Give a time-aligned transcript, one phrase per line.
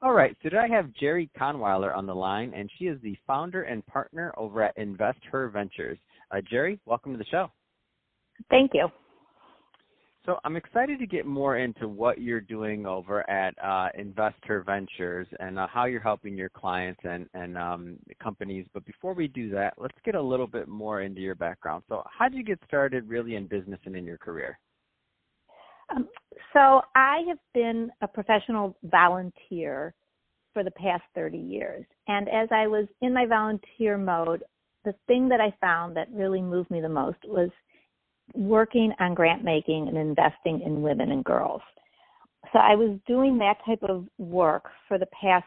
[0.00, 3.16] All right, so today I have Jerry Kahnweiler on the line, and she is the
[3.26, 5.98] founder and partner over at Invest Her Ventures.
[6.30, 7.50] Uh, Jerry, welcome to the show.
[8.48, 8.86] Thank you.
[10.24, 14.62] So I'm excited to get more into what you're doing over at uh, Invest Her
[14.62, 18.66] Ventures and uh, how you're helping your clients and, and um, companies.
[18.72, 21.82] But before we do that, let's get a little bit more into your background.
[21.88, 24.60] So how did you get started really in business and in your career?
[25.94, 26.08] Um,
[26.52, 29.94] so I have been a professional volunteer
[30.52, 31.84] for the past 30 years.
[32.06, 34.42] And as I was in my volunteer mode,
[34.84, 37.50] the thing that I found that really moved me the most was–
[38.34, 41.62] working on grant making and investing in women and girls.
[42.52, 45.46] So I was doing that type of work for the past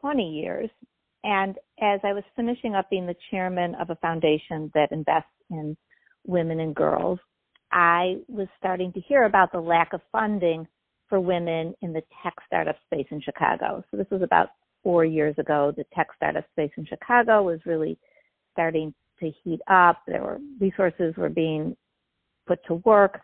[0.00, 0.70] 20 years.
[1.24, 5.76] And as I was finishing up being the chairman of a foundation that invests in
[6.26, 7.18] women and girls,
[7.72, 10.66] I was starting to hear about the lack of funding
[11.08, 13.84] for women in the tech startup space in Chicago.
[13.90, 14.48] So this was about
[14.82, 15.72] four years ago.
[15.76, 17.98] The tech startup space in Chicago was really
[18.52, 20.02] starting to heat up.
[20.06, 21.76] There were resources were being
[22.46, 23.20] put to work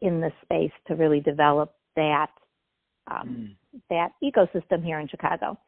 [0.00, 2.30] in the space to really develop that
[3.10, 3.80] um, mm.
[3.90, 5.58] that ecosystem here in Chicago.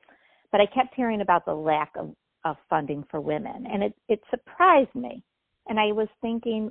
[0.53, 4.21] But I kept hearing about the lack of, of funding for women, and it it
[4.31, 5.23] surprised me.
[5.67, 6.71] And I was thinking,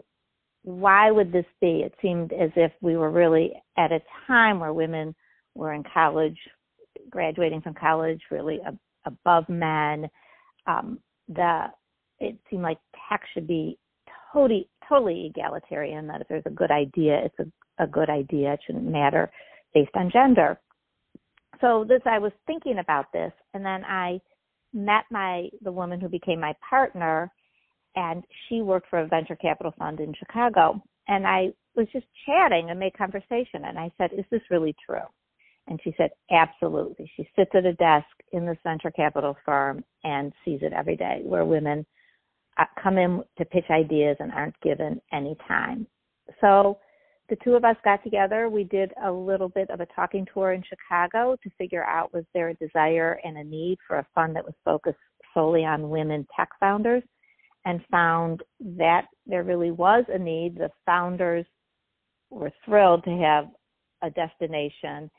[0.64, 1.83] why would this be?
[1.86, 5.13] It seemed as if we were really at a time where women
[5.56, 6.38] were in college,
[7.09, 10.09] graduating from college, really ab- above men.
[10.66, 11.66] Um, the
[12.19, 12.78] it seemed like
[13.09, 13.78] tech should be
[14.31, 18.59] totally totally egalitarian that if there's a good idea it's a, a good idea it
[18.66, 19.31] shouldn't matter
[19.74, 20.59] based on gender
[21.62, 24.19] so this i was thinking about this and then i
[24.74, 27.31] met my the woman who became my partner
[27.96, 32.70] and she worked for a venture capital fund in chicago and i was just chatting
[32.70, 35.06] and made conversation and i said is this really true
[35.68, 40.34] and she said absolutely she sits at a desk in this venture capital firm and
[40.44, 41.86] sees it every day where women
[42.58, 45.88] uh, come in to pitch ideas and aren't given any time.
[46.42, 46.80] So
[47.30, 48.50] the two of us got together.
[48.50, 52.25] We did a little bit of a talking tour in Chicago to figure out was
[52.34, 54.98] there a desire and a need for a fund that was focused
[55.34, 57.04] solely on women tech founders
[57.66, 60.57] and found that there really was a need.
[60.57, 61.46] The founders
[62.29, 63.50] were thrilled to have
[64.01, 65.09] a destination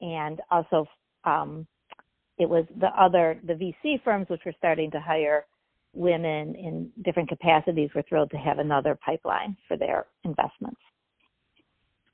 [0.00, 0.86] and also
[1.24, 1.66] um,
[2.38, 5.46] it was the other the VC firms which were starting to hire
[5.92, 10.80] women in different capacities were thrilled to have another pipeline for their investments.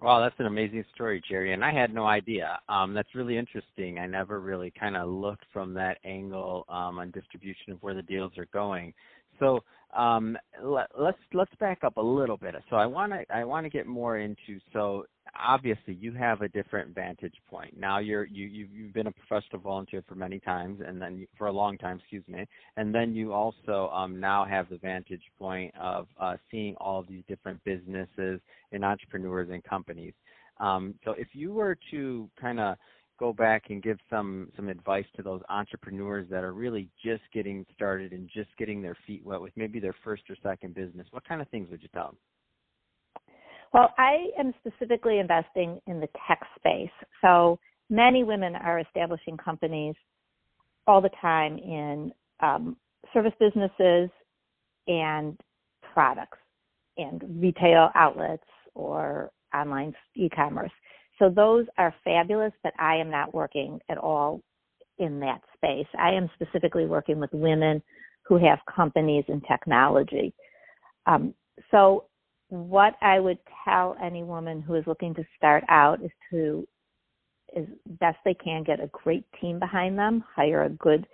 [0.01, 1.55] Wow, that's an amazing story, Jerry.
[1.55, 2.59] And I had no idea.
[2.69, 3.99] Um, that's really interesting.
[3.99, 8.03] I never really kind of looked from that angle um, on distribution of where the
[8.03, 8.93] deals are going.
[9.45, 9.63] So
[9.97, 12.55] um, let, let's let's back up a little bit.
[12.71, 15.05] So I want to I want to get more into so
[15.39, 17.79] obviously you have a different vantage point.
[17.79, 21.49] Now you're you you've been a professional volunteer for many times, and then you, for
[21.49, 22.47] a long time, excuse me,
[22.77, 27.07] and then you also um, now have the vantage point of uh, seeing all of
[27.07, 28.41] these different businesses
[28.73, 30.15] and entrepreneurs and companies.
[30.59, 32.77] Um, so if you were to kind of
[33.19, 37.65] go back and give some some advice to those entrepreneurs that are really just getting
[37.75, 41.27] started and just getting their feet wet with maybe their first or second business, what
[41.27, 42.17] kind of things would you tell them?
[43.73, 46.93] Well, I am specifically investing in the tech space.
[47.21, 47.59] So
[47.91, 49.95] many women are establishing companies
[50.87, 52.77] all the time in um,
[53.13, 54.11] service businesses
[54.87, 55.39] and
[55.93, 56.39] products
[56.97, 58.45] and retail outlets
[58.75, 60.71] or online e-commerce.
[61.19, 64.41] So those are fabulous, but I am not working at all
[64.99, 65.87] in that space.
[65.99, 67.83] I am specifically working with women
[68.23, 70.33] who have companies in technology.
[71.07, 71.35] Um,
[71.71, 72.07] so
[72.49, 76.67] what I would tell any woman who is looking to start out is to,
[77.57, 77.65] as
[78.01, 81.07] best they can, get a great team behind them, hire a good,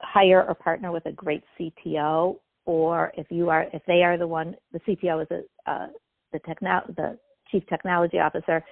[0.00, 2.36] hire or partner with a great CTO,
[2.66, 5.86] or if you are, if they are the one, the CTO is a, uh,
[6.32, 7.18] the techno, the
[7.50, 8.64] chief technology officer.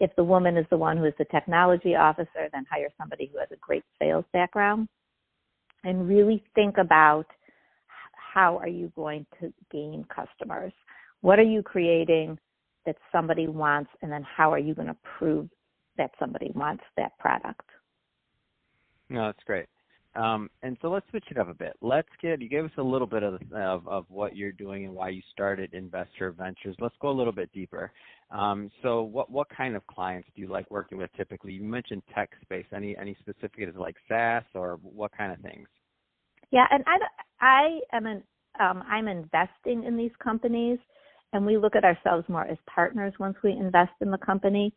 [0.00, 3.38] If the woman is the one who is the technology officer, then hire somebody who
[3.38, 4.88] has a great sales background,
[5.84, 7.26] and really think about
[8.34, 10.72] how are you going to gain customers
[11.24, 12.38] what are you creating
[12.84, 15.48] that somebody wants, and then how are you going to prove
[15.96, 17.66] that somebody wants that product?
[19.08, 19.64] No, that's great.
[20.16, 21.74] Um, and so let's switch it up a bit.
[21.80, 24.94] Let's get you gave us a little bit of, of, of what you're doing and
[24.94, 26.76] why you started Invest Her Ventures.
[26.80, 27.90] Let's go a little bit deeper.
[28.30, 31.52] Um, so what what kind of clients do you like working with typically?
[31.52, 32.66] You mentioned tech space.
[32.74, 35.66] Any any specific is like SaaS or what kind of things?
[36.52, 36.98] Yeah, and I
[37.40, 38.22] I am an
[38.60, 40.78] um, I'm investing in these companies,
[41.32, 44.72] and we look at ourselves more as partners once we invest in the company.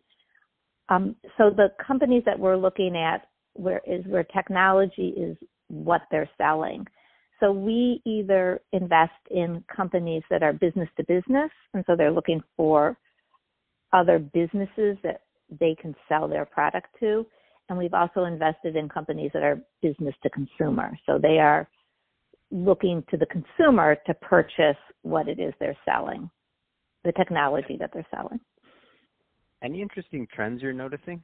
[0.89, 5.37] Um, so the companies that we're looking at where is where technology is
[5.67, 6.85] what they're selling.
[7.39, 12.41] So we either invest in companies that are business to business, and so they're looking
[12.55, 12.97] for
[13.93, 15.21] other businesses that
[15.59, 17.25] they can sell their product to.
[17.69, 20.97] And we've also invested in companies that are business to consumer.
[21.05, 21.67] So they are
[22.49, 26.29] looking to the consumer to purchase what it is they're selling,
[27.03, 28.39] the technology that they're selling.
[29.63, 31.21] Any interesting trends you're noticing?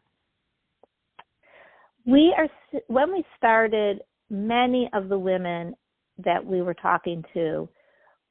[2.05, 2.47] We are
[2.87, 5.75] when we started many of the women
[6.23, 7.67] that we were talking to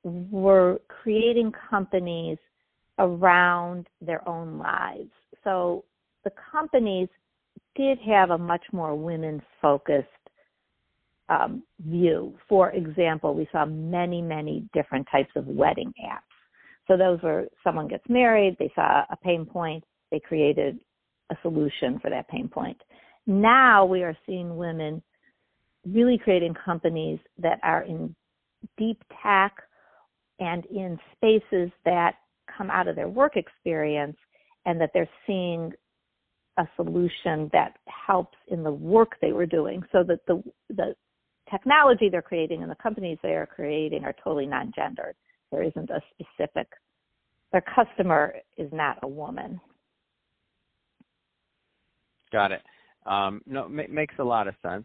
[0.04, 2.38] were creating companies
[2.98, 5.10] around their own lives.
[5.44, 5.84] So
[6.24, 7.08] the companies
[7.74, 10.08] did have a much more women focused
[11.28, 12.34] um, view.
[12.48, 16.20] For example we saw many many different types of wedding apps.
[16.88, 20.78] So those were someone gets married they saw a pain point they created
[21.30, 22.76] a solution for that pain point
[23.26, 25.02] now we are seeing women
[25.86, 28.14] really creating companies that are in
[28.78, 29.54] deep tech
[30.38, 32.14] and in spaces that
[32.56, 34.16] come out of their work experience
[34.66, 35.72] and that they're seeing
[36.58, 39.82] a solution that helps in the work they were doing.
[39.90, 40.94] So that the the
[41.50, 45.14] technology they're creating and the companies they are creating are totally non-gendered.
[45.50, 46.68] There isn't a specific
[47.52, 49.60] their customer is not a woman.
[52.32, 52.62] Got it
[53.06, 54.84] um, no, ma- makes a lot of sense.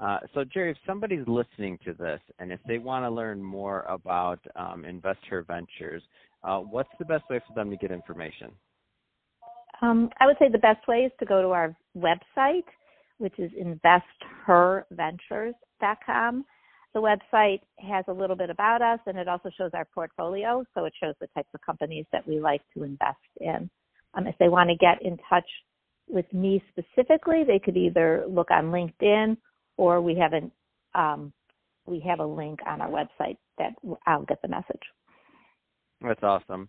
[0.00, 3.82] Uh, so, Jerry, if somebody's listening to this and if they want to learn more
[3.82, 6.04] about um, Invest Her Ventures,
[6.44, 8.52] uh, what's the best way for them to get information?
[9.82, 12.62] Um, I would say the best way is to go to our website,
[13.18, 16.44] which is investherventures.com.
[16.94, 20.84] The website has a little bit about us and it also shows our portfolio, so
[20.84, 23.70] it shows the types of companies that we like to invest in.
[24.14, 25.44] Um, if they want to get in touch
[26.08, 29.36] with me specifically, they could either look on LinkedIn
[29.76, 30.50] or we have an
[30.94, 31.32] um,
[31.86, 33.72] we have a link on our website that
[34.06, 34.82] I'll get the message.
[36.00, 36.68] That's awesome.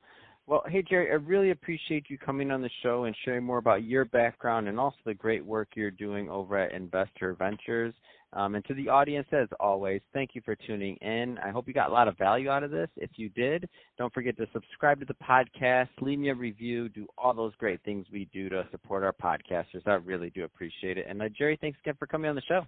[0.50, 3.84] Well, hey Jerry, I really appreciate you coming on the show and sharing more about
[3.84, 7.94] your background and also the great work you're doing over at Invest Her Ventures.
[8.34, 11.38] Um, and to the audience, as always, thank you for tuning in.
[11.38, 12.90] I hope you got a lot of value out of this.
[12.98, 13.70] If you did,
[14.00, 17.84] don't forget to subscribe to the podcast, leave me a review, do all those great
[17.84, 19.86] things we do to support our podcasters.
[19.86, 21.06] I really do appreciate it.
[21.08, 22.66] And uh, Jerry, thanks again for coming on the show.